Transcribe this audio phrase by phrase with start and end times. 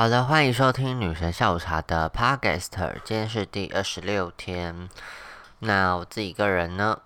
[0.00, 2.68] 好的，欢迎收听女神下午茶的 Podcast，
[3.02, 4.88] 今天是第二十六天。
[5.58, 7.00] 那我自己个人呢，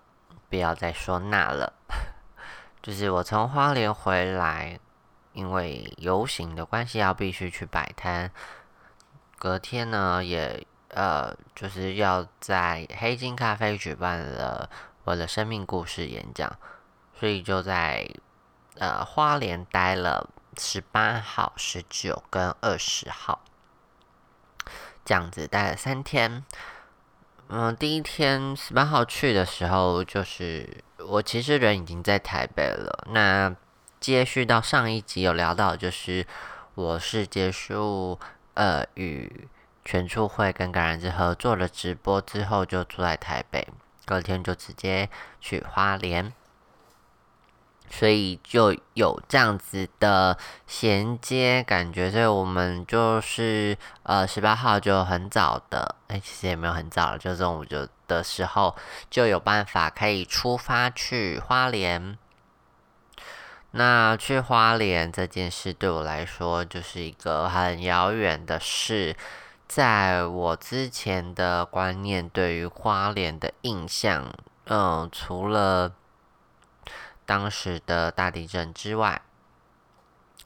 [0.47, 1.73] 不要再说那了，
[2.83, 4.79] 就是我从花莲回来，
[5.31, 8.29] 因为游行的关系，要必须去摆摊。
[9.39, 14.69] 隔天呢，也呃，就是要在黑金咖啡举办了
[15.05, 16.55] 我的生命故事演讲，
[17.19, 18.07] 所以就在
[18.77, 20.29] 呃花莲待了。
[20.57, 23.41] 十八号、十九跟二十号，
[25.05, 26.43] 这样子待了三天。
[27.49, 33.05] 嗯，第一天十八号去的时候，就是我其实人已经在台北了。
[33.11, 33.55] 那
[33.99, 36.25] 接续到上一集有聊到，就是
[36.75, 38.19] 我是结束
[38.55, 39.47] 呃与
[39.85, 43.67] 全处会跟感染之合作的直播之后，就住在台北，
[44.05, 46.33] 隔天就直接去花莲。
[47.95, 58.75] 所以就有这样子的衔接感觉，所以我们就是呃十八号就很早的，哎，其实也没有很早了，就中午就的时候
[59.11, 62.17] 就有办法可以出发去花莲。
[63.75, 69.15] 那去花莲这件事对我来说就是一个很遥远的事，
[69.67, 74.33] 在我之前的观念对于花莲的印象，
[74.65, 75.93] 嗯，除了。
[77.25, 79.21] 当时的大地震之外，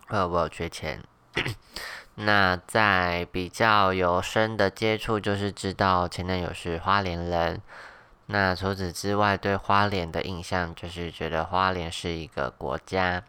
[0.07, 1.03] 呃，我有缺钱。
[2.19, 7.61] 那在比较有深的接触，就是知道前男友是花莲人。
[8.25, 13.23] 那除此之外，对花莲的印象就是觉得花莲是一个国家。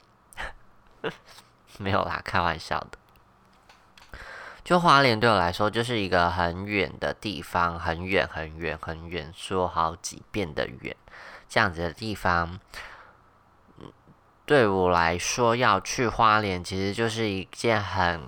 [1.79, 2.99] 没有啦，开玩笑的。
[4.65, 10.97] 就花莲对我来说，就是一个很远的地方，很远很远很远，说好几遍的远，
[11.49, 12.59] 这样子的地方。
[14.49, 18.23] 对我来说，要去花莲其实就是一件很，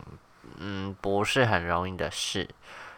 [0.59, 2.47] 嗯，不是很容易的事，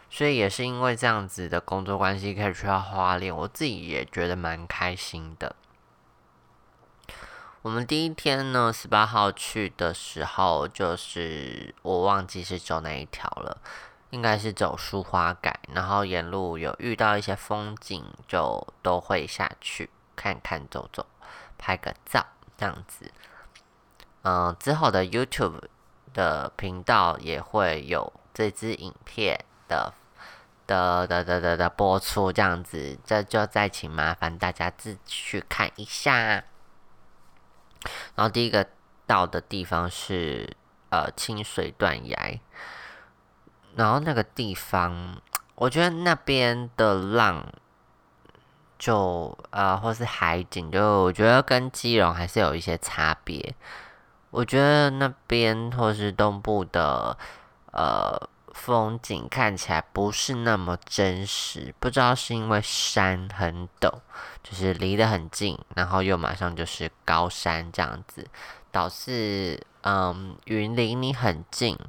[0.09, 5.55] 所以也是因为这样子的工作关系，可以去到花莲，我自己也觉得蛮开心的。
[7.61, 13.57] 我们第一天呢，十八号去的时候，就是我忘记是走哪一条了，
[14.09, 21.05] 应该是走书花改，然后沿路有遇到一些风景，就都会下去看看走走，
[21.57, 22.25] 拍个照。
[22.63, 23.11] 这样子，
[24.21, 25.63] 嗯，之后的 YouTube
[26.13, 29.93] 的频道也会有这支影片的
[30.65, 36.15] 的的的的的播出，这样子，这就再请麻烦大家自己去看一下。
[38.15, 38.65] 然后第一个
[39.05, 40.55] 到的地方是
[40.89, 42.39] 呃清水断崖，
[43.75, 45.21] 然后那个地方，
[45.55, 47.45] 我觉得那边的浪。
[48.83, 53.55] 就呃，或是海景，就我觉得跟基隆还是有一些差别。
[54.29, 57.17] 我觉得那边或是东部的
[57.71, 58.19] 呃
[58.51, 63.89] 风景看起来不是那么真实，不知道是因为山很陡，
[64.43, 68.27] 就是离得很近，然后又马上就是高山这样子，
[68.69, 71.79] 导致嗯云离你很近，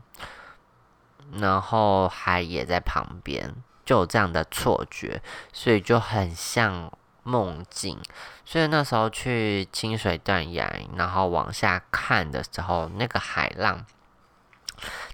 [1.32, 3.52] 然后海也在旁边。
[3.84, 5.22] 就有这样的错觉，
[5.52, 6.90] 所以就很像
[7.22, 7.98] 梦境。
[8.44, 13.86] 所以那时候去清水断崖，然后往下看的时候，那个海浪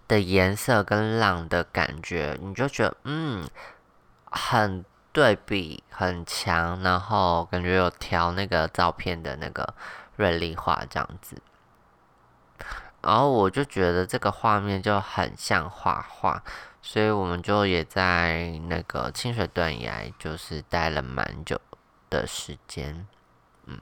[0.09, 3.49] 的颜色跟浪的感觉，你就觉得嗯，
[4.25, 9.75] 很对比很强，然后感觉有调那个照片的那个
[10.17, 11.41] 锐利化这样子。
[13.03, 16.43] 然后我就觉得这个画面就很像画画。
[16.83, 21.61] 所以我们就也在那个清水断崖，就是待了蛮久
[22.09, 23.07] 的时间，
[23.67, 23.79] 嗯，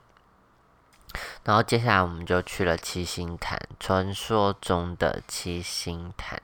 [1.44, 6.42] 然后接下来我们就去了七星潭，传说中的七星潭，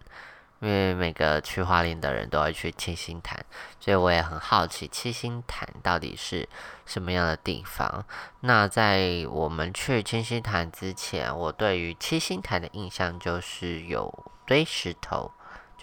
[0.61, 3.45] 因为每个去花莲的人都会去七星潭，
[3.81, 6.49] 所以我也很好奇七星潭到底是
[6.87, 8.07] 什么样的地方。
[8.41, 15.33] 那在我们去七星潭之前，我对于七星潭的印象就是有堆石头。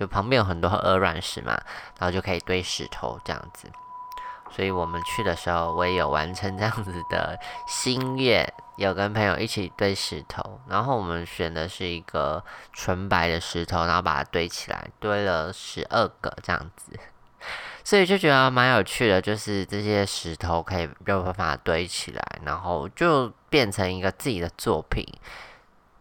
[0.02, 1.52] 就旁边有很多鹅卵石嘛，
[2.00, 3.70] 然后就可以堆石头这样子。
[4.50, 10.60] 所以我们去的时候，我也有完成这样子的心愿，有跟朋友一起堆石头。
[10.68, 12.44] 然后我们选的是一个
[12.74, 17.00] 纯白的石头，然后把它堆起来，堆了十二个这样子。
[17.84, 25.06] 所以就觉得蛮有趣的，就是这些石头可以有办法堆起来，然后就变成一个自己的作品。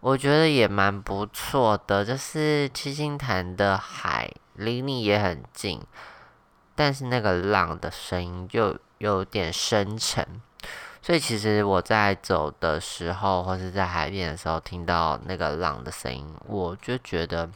[0.01, 5.81] 我觉得也蛮不错的，就是七星潭的海离你也很近，
[6.75, 10.27] 但是那个浪的声音就有点深沉，
[11.03, 17.51] 所以其实我在走的时候或是在海边的时候听到那个浪的声音，我就觉得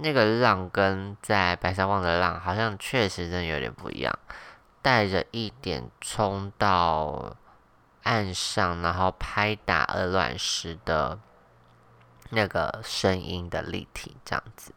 [0.00, 4.18] 那个浪跟在白沙湾的浪好像确实真的有点不一样，
[4.82, 7.34] 带着一点冲到
[8.02, 11.18] 岸上，然后拍打鹅卵石的
[12.30, 14.72] 那个声音的立体这样子。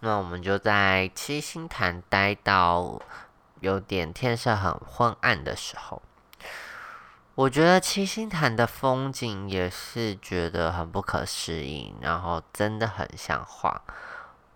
[0.00, 3.00] 那我们就在七星潭待到
[3.60, 6.02] 有点天色很昏暗的时候。
[7.36, 13.82] 我觉得七星潭的风景也是觉得很不可思议，然后真的很像画。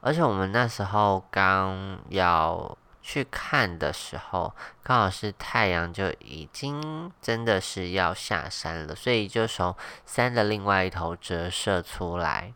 [0.01, 9.75] 而且我们那时候刚要去看的时候，刚好是太阳就已经真的是要下山了，所以就从
[10.05, 12.53] 山的另外一头折射出来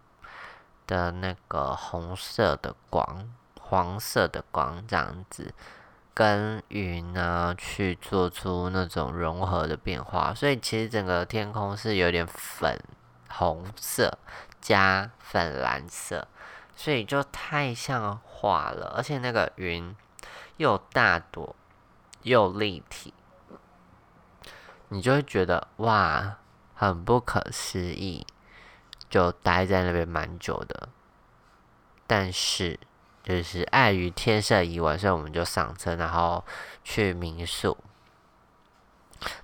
[0.86, 5.54] 的那个红色的光、黄色的光这样子。
[6.12, 12.78] 跟云呢去做出那种融合的变化，所以其实整个天空是有点粉
[13.30, 14.18] 红色
[14.60, 16.28] 加粉蓝色，
[16.76, 18.92] 所以就太像画了。
[18.94, 19.96] 而且那个云
[20.62, 21.54] 又大朵
[22.22, 23.12] 又立体，
[24.88, 26.36] 你就会觉得哇，
[26.74, 28.24] 很不可思议，
[29.10, 30.88] 就待在那边蛮久的。
[32.06, 32.78] 但是。
[33.24, 36.44] 就是碍于天色已晚，所以我们就上车，然后
[36.82, 37.78] 去民宿。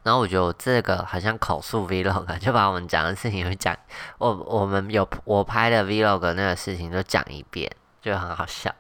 [0.03, 3.79] 然后我觉得我这个好像口述 vlog，就把我们讲的事情讲，
[4.19, 7.71] 我我们有我拍的 vlog 那个事情都讲一遍，
[8.03, 8.75] 就很好笑。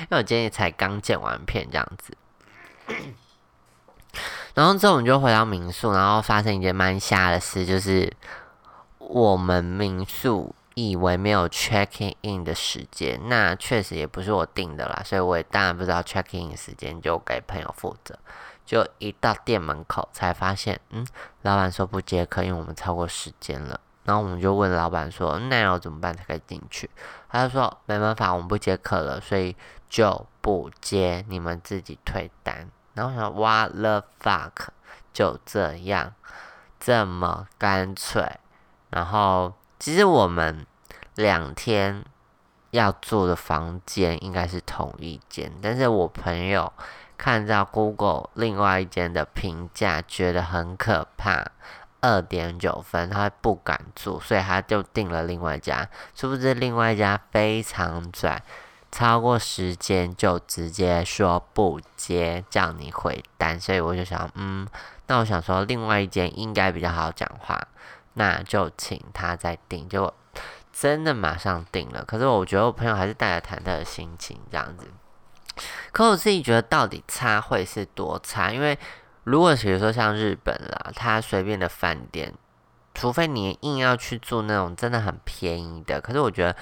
[0.00, 2.16] 因为我今天才刚剪完片这样子。
[4.54, 8.12] 然后之后我们就回到民宿，然后发生一件蛮瞎的事，就是
[8.98, 10.54] 我们民宿。
[10.78, 18.14] 以为没有 check in 的时间，那确实也不是我定的啦，所以我也当然不知道 check in 时间，就给朋友负责。
[18.66, 21.06] 就一到店门口才发现，嗯，
[21.40, 23.80] 老板说不接客，因为我们超过时间了。
[24.04, 26.90] 然后我们就问老板说，那要怎么办才可以进去？
[27.30, 29.56] 他就说没办法，我们不接客了，所以
[29.88, 32.70] 就不接，你们自己退单。
[32.94, 34.68] 然后我想，what the fuck？
[35.12, 36.14] 就这样，
[36.78, 38.36] 这么干脆，
[38.90, 39.54] 然后。
[39.78, 40.66] 其实我们
[41.16, 42.02] 两天
[42.70, 46.72] 要住的房间应该是同一间，但是我朋友
[47.18, 51.44] 看到 Google 另外一间的评价，觉得很可怕，
[52.00, 55.86] 二点九分，他不敢住，所以他就订了另外一家。
[56.14, 58.42] 殊不知另外一家非常拽，
[58.96, 63.60] 超过时间就直接说不接，叫你回单。
[63.60, 64.66] 所以我就想，嗯，
[65.06, 67.60] 那我想说另外一间应该比较好讲话。
[68.14, 70.14] 那就请他再订，结果
[70.72, 72.02] 真的马上订了。
[72.06, 74.86] 可是我觉得我朋友还是带着忐忑的心情这样子。
[75.92, 78.50] 可我自己觉得到底差会是多差？
[78.50, 78.78] 因为
[79.24, 82.32] 如果比如说像日本啦，他随便的饭店，
[82.94, 86.56] 除非你硬要去住那种真的很便宜的，可是我觉得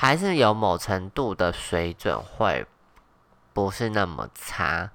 [0.00, 2.64] 还是有某程度的水准会
[3.52, 4.90] 不是那么差。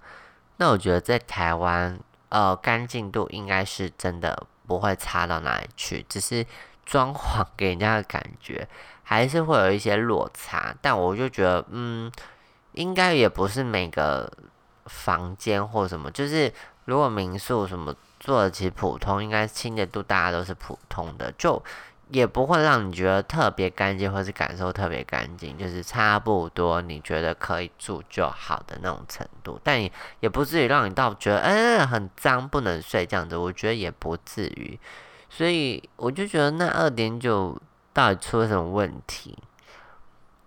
[0.57, 1.99] 那我觉得在台湾，
[2.29, 4.47] 呃，干净度应该是真的。
[4.67, 6.43] 不会差到哪里去，只是
[6.83, 8.67] 装潢给人家的感觉
[9.03, 10.75] 还是会有一些落差。
[10.81, 12.11] 但我就觉得，嗯，
[12.71, 14.27] 应该也不是每个
[14.87, 16.51] 房间或什么，就是
[16.85, 21.63] 如果民宿什么做的其实普通，应该清洁度大家都是普通的，就。
[22.09, 34.79] 也不会让你觉得特别干净，或是感受特别干净，就是差不多你觉得可以住就好的那种程度，但也也不至于让你到觉得嗯很脏不能睡这样子，我觉得也不至于，
[35.29, 37.59] 所以我就觉得那二点九
[37.91, 39.37] 到底出了什么问题？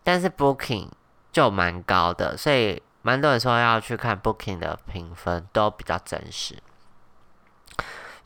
[0.05, 0.89] 但是 Booking
[1.33, 6.57] 就蛮高的，所以蛮多人说要去看 Booking 的评分都比较真实。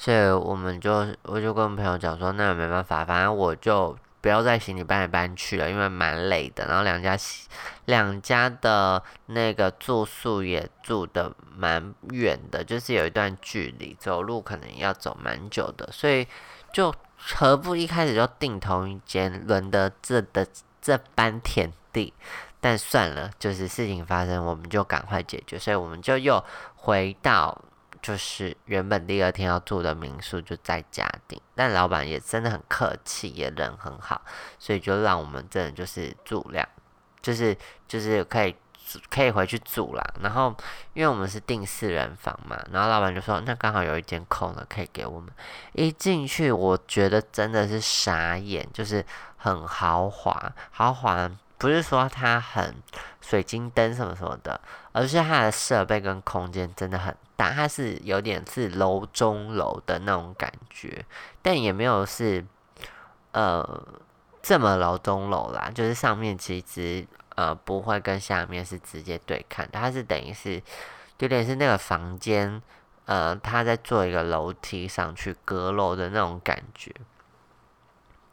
[0.02, 6.66] 所以我们就，我就跟朋友讲说，那没办法，反正我就不要再行李搬来搬去了，因为蛮累的。
[6.66, 7.16] 然后两家
[7.84, 15.88] 两家的那个住宿也住的蛮远的，就是有一段距离，走路可能要走蛮久的。
[15.92, 16.26] 所以
[16.72, 20.44] 就何不一开始就订同一间，轮得这的
[20.80, 22.12] 这般田地？
[22.60, 25.56] 但算了，就是事情发生，我们就赶快解决。
[25.56, 26.44] 所以我们就又
[26.74, 27.56] 回到。
[28.02, 34.20] 就是原本第二天要住的民宿就在家订，但老板也真的很客气，也人很好，
[34.58, 36.68] 所以就让我们真的就是住两，
[37.22, 37.56] 就是
[37.86, 38.56] 就是可以
[39.08, 40.04] 可以回去住啦。
[40.20, 40.52] 然后
[40.94, 45.32] 因为我们是订四人房嘛，然后老板就说那刚好有一间空了，可以给我们。
[45.72, 49.06] 一进去，我觉得真的是傻眼，就是
[49.36, 51.30] 很豪华，豪华
[51.62, 52.74] 不是说它很
[53.20, 57.52] 水晶灯什么什么的，而是它的设备跟空间真的很大。
[57.52, 61.06] 它是有点是楼中楼的那种感觉，
[61.40, 62.44] 但也没有是
[63.30, 63.86] 呃
[64.42, 70.60] 这么楼中楼啦，就是上面其实呃不会跟下面是直接对看，它是等于是
[71.18, 72.60] 有点是那个房间，
[73.04, 76.92] 呃，他在做一个楼梯上去阁楼的那种感觉。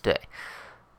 [0.02, 0.20] 对，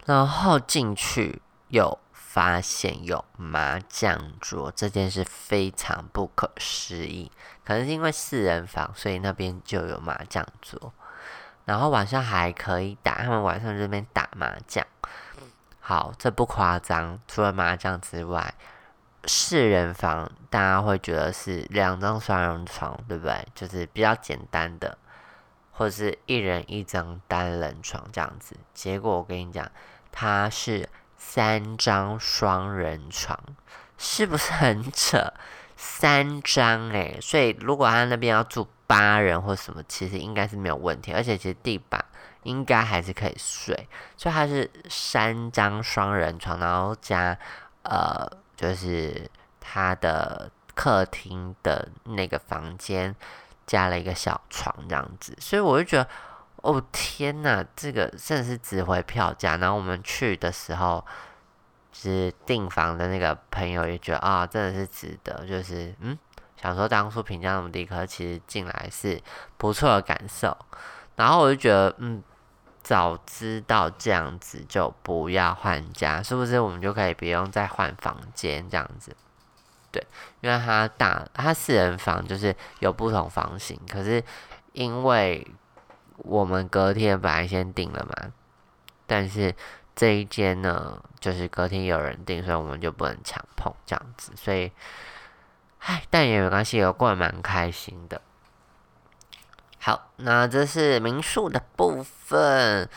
[0.07, 1.99] 然后进去有
[2.33, 7.29] 发现有麻将桌，这件事非常不可思议。
[7.65, 10.93] 可能是因为四人房，所以那边就有麻将桌。
[11.65, 14.87] 然后晚上还可以打，他们晚上这边打麻将。
[15.81, 17.21] 好，这不夸张。
[17.27, 18.55] 除了麻将之外，
[19.25, 23.45] 四人房大家会觉得是两张双人床，对不对？
[23.57, 24.97] 就是比较简单的，
[25.73, 28.55] 或者是一人一张单人床这样子。
[28.73, 29.69] 结果我跟你讲，
[30.13, 30.89] 它是
[31.23, 33.39] 三张双人床，
[33.99, 35.33] 是不是很扯？
[35.77, 42.03] 三张诶，所以如果他那边要住八人或什么，其实应该是没有问题，而且其实地板
[42.43, 43.89] 应该还是可以睡。
[44.17, 47.37] 所以它是三张双人床，然后加
[47.83, 53.15] 呃，就是他的客厅的那个房间
[53.67, 56.09] 加了一个小床这样子，所以我就觉得，
[56.63, 59.57] 哦天呐，这个真的是值回票价。
[59.57, 61.05] 然后我们去的时候。
[61.93, 66.17] 是订房的那个朋友也觉得啊，真的是值得，就是嗯，
[66.57, 69.21] 想说当初评价那么低，可其实进来是
[69.59, 70.57] 不错的感受。
[71.17, 72.23] 然后我就觉得，嗯，
[72.81, 76.61] 早知道这样子就不要换家，是不是？
[76.61, 79.15] 我们就可以不用再换房间这样子。
[79.91, 80.03] 对，
[80.41, 84.23] 因为它大，它四人房就是有不同房型，可是
[84.73, 85.47] 因为
[86.25, 88.33] 我们隔天本来先订了嘛，
[89.07, 89.55] 但是。
[89.93, 94.33] 这一间呢，就是隔天有人订，所以我们就不能强碰这样子。
[94.35, 94.73] 所以，
[95.81, 98.23] 唉，但也没关系，我过得蛮开心的。
[99.79, 102.89] 好，那这是民宿的部分，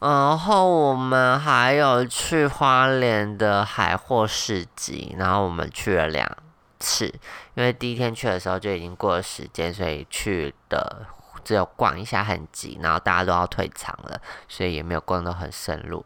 [0.00, 6.30] 然后我们还有去花莲的海货市集，然后我们去了两
[6.78, 7.06] 次，
[7.54, 11.06] 因为第一天去的时候就已经过了时间，所以去的。
[11.46, 16.04] 只有逛一下很急，然后大家都要退场了，所以也没有逛得很深入。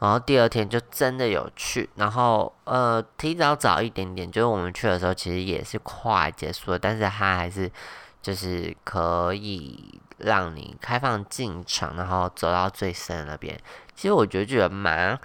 [0.00, 7.70] 然后第二天就真的有去，然后呃提早早一点点，就是我们去的时候其实也是快结束了，但是它还是
[8.20, 13.56] 就是可以让你开放进场，然后走到最深那边。
[13.94, 15.16] 其实我觉得觉得蛮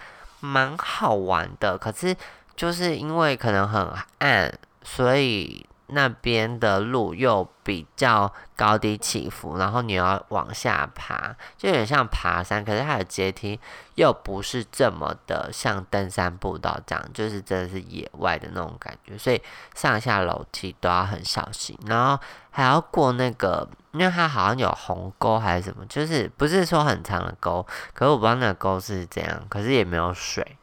[0.42, 2.16] 蛮好玩的，可是
[2.56, 4.54] 就是因为可能很暗，
[4.84, 5.66] 所以。
[5.88, 12.66] 那边的路又比较高低起伏，然后你要往下爬，就有点像爬山。
[12.66, 13.60] 可是它的阶梯
[13.94, 19.16] 又不是这么的像登山步道这样，就是真的是野外的那种感觉。
[19.18, 19.42] 所以
[19.76, 30.58] 上下楼梯都要很小心，然后还要过那个，因为它好像有鸿沟还是什么，就是不是说很长的沟，可是我不知道那个沟是怎样，可是也没有水，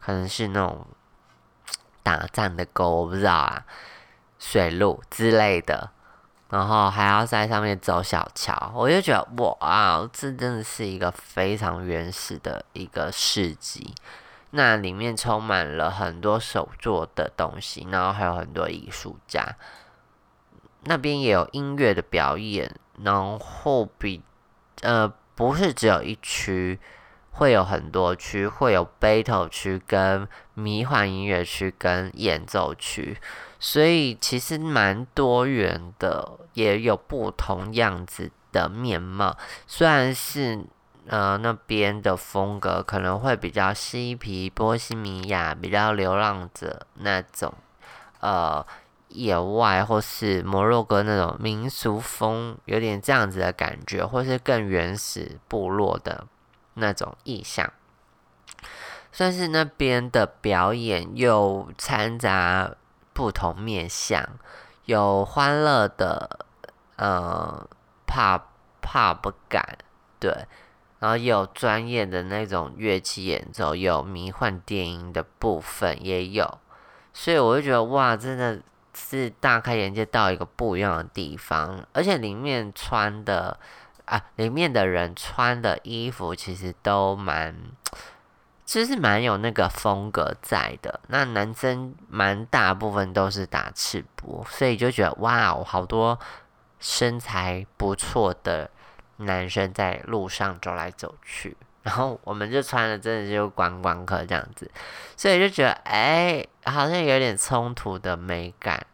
[0.00, 0.86] 可能是那种
[2.02, 3.64] 打仗的沟，我不知道啊。
[4.38, 5.90] 水路之类的，
[6.50, 13.94] 然后还要在上面走小桥，我就觉得哇，这真的是一个非常原始的一个市集。
[14.50, 19.56] 那里面充满了很多手做的东西，然后还有很多艺术家。
[20.84, 24.22] 那边也有音乐的表演，然后比
[24.82, 26.78] 呃不是只有一区。
[27.30, 33.16] 会有很多区，会有 battle 区、跟迷幻音乐区、跟演奏区，
[33.58, 39.36] 所以其实蛮多元的，也有不同样子的面貌。
[39.66, 40.64] 虽然是
[41.06, 47.52] 呃那边的风格可能会比较嬉皮、波西米亚，比较流浪者那种，
[48.20, 48.64] 呃
[49.08, 56.26] 野外或是摩洛哥那种民俗风，有点这样子的感觉，或是更原始部落的。
[56.80, 57.72] 那种意象，
[59.10, 62.70] 算是那边的表演又掺杂
[63.18, 64.24] 不同面相，
[64.84, 66.46] 有欢乐的，
[66.94, 67.68] 呃，
[68.06, 68.40] 怕
[68.80, 69.76] 怕不敢
[70.20, 70.46] 对，
[71.00, 76.60] 然后有专业的那种乐器演奏，有迷幻电音的部分也有，
[77.12, 78.62] 所以我就觉得哇，真的
[78.94, 83.58] 是大开眼界，到一个不一样的地方，而且里面穿的。
[84.04, 87.54] 啊，里面的人穿的衣服其实都蛮，
[88.68, 91.00] 其实蛮有那个风格在的。
[91.06, 96.18] 那男生蛮大部分都是打赤膊，所以就觉得哇哦，好多
[96.78, 98.70] 身材不错的
[99.16, 101.56] 男生在路上走来走去。
[101.82, 104.70] 然后我们就穿的真的就观光客这样子，
[105.16, 108.86] 所以就觉得哎，好像有点冲突的美感。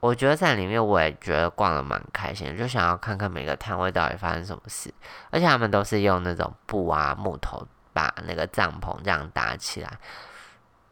[0.00, 4.90] 我觉得在里面，我也觉得逛的蛮开心，就想要看看每个摊位到底发生什么事。
[5.28, 7.66] 而且他们都是用那种布啊、木头
[8.00, 9.98] 把那个帐篷这样搭起来。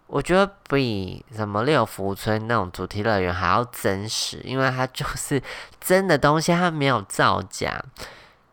[0.06, 5.42] 我觉得比什么六福村那种主题乐园还要真实，因为它就是
[5.80, 7.78] 真的东西，它没有造假，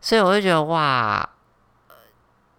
[0.00, 1.26] 所以我就觉得哇，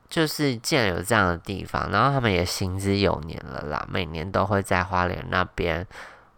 [0.10, 5.86] 就是既然有这样的地方，然后他们也行之有年了啦，每年都会在花莲那边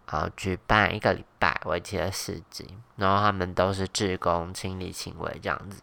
[0.07, 5.81] 啊举办一个礼拜为期的市集，然后他们都是志工亲力亲为这样子，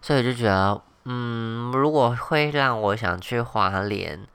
[0.00, 4.26] 所以就觉得，嗯，如果会让我想去花莲。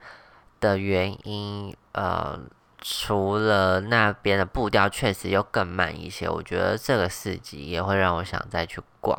[0.60, 2.36] 的原因，呃，
[2.80, 9.16] 除了那边的步调确实又更慢一些，我觉得这个市集也会让我想再去逛，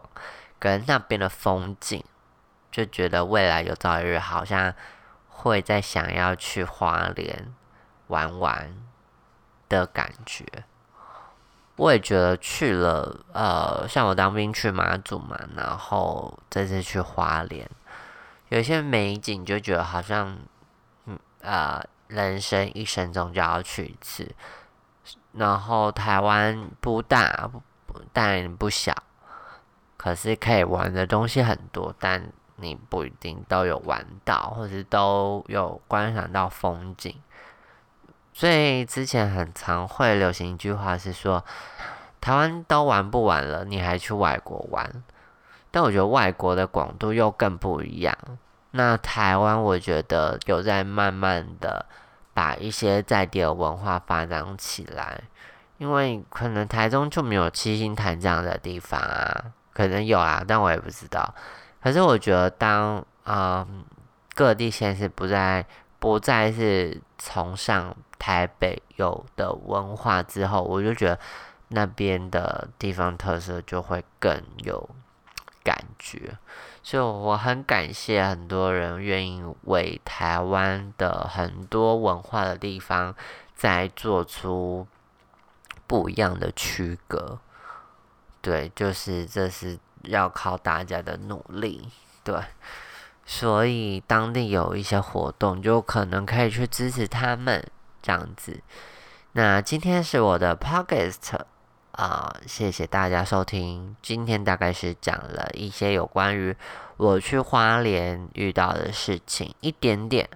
[0.59, 2.03] 跟那边的风景，
[2.69, 4.73] 就觉得未来有朝一日好像
[5.29, 7.53] 会再想要去花莲
[8.07, 8.75] 玩玩
[9.69, 10.43] 的感觉。
[11.79, 17.69] 我也觉得去了，呃，像我当兵去马祖嘛，然后这次去花莲，
[18.49, 20.37] 有些美景就觉得好像。
[21.05, 24.29] 嗯呃，人生一生中就要去一次。
[25.31, 27.49] 然后台湾不大，
[28.11, 28.93] 但不小，
[29.95, 37.15] 可是可以玩的东西很多，但你不一定都有玩到，或者都有观赏到风景。
[38.39, 41.43] 所以之前很常会流行一句话是说，
[42.21, 45.03] 台湾都玩不完了，你还去外国玩？
[45.71, 48.17] 但我觉得外国的广度又更不一样。
[48.71, 51.85] 那台湾，我觉得有在慢慢的
[52.33, 55.19] 把一些在地的文化发展起来，
[55.77, 61.35] 因为可能台中就没有七星潭这样的地方啊，可能有啊，但我也不知道。
[61.83, 63.67] 可是我觉得，当啊
[64.33, 65.65] 各地县市不再
[65.99, 71.19] 不再是崇尚台北有的文化之后，我就觉得
[71.67, 74.89] 那边的地方特色就会更有
[75.63, 76.37] 感觉。
[76.81, 83.13] 就我很感谢很多人愿意为台湾的很多文化的地方
[83.53, 84.87] 再做出
[85.85, 87.39] 不一样的区隔，
[88.41, 91.89] 对，就是这是要靠大家的努力，
[92.23, 92.41] 对，
[93.31, 97.63] 所以当地有一些活动，就可能可以去支持他们
[98.01, 98.59] 这样子。
[99.33, 101.39] 那今天是我的 podcast。
[101.91, 103.95] 啊，谢谢大家收听。
[104.01, 106.55] 今天大概是讲了一些有关于
[106.97, 110.27] 我去花莲遇到的事情，一点点，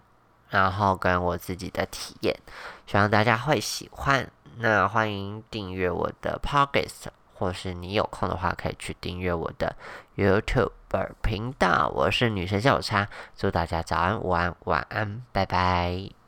[0.50, 2.38] 然后跟我自己的体验，
[2.86, 4.30] 希望大家会喜欢。
[4.58, 7.08] 那欢迎订阅我的 podcast，
[7.44, 9.76] 或是你有空的话可以去订阅我的
[10.16, 10.72] YouTube
[11.22, 11.92] 频道。
[11.94, 16.23] 我是女神下午茶，祝大家早安、午安、晚安，拜拜。